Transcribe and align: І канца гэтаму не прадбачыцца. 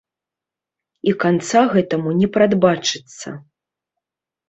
І 1.11 1.13
канца 1.25 1.61
гэтаму 1.75 2.17
не 2.25 2.33
прадбачыцца. 2.39 3.39